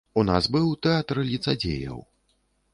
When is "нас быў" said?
0.29-0.65